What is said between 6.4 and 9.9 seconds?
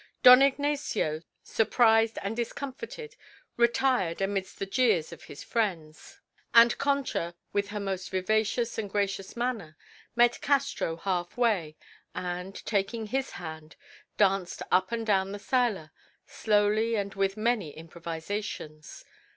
and Concha, with her most vivacious and gracious manner,